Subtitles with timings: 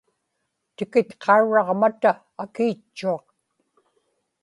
[0.75, 2.11] tikitqaurraġmata
[2.43, 3.27] akiitchuaq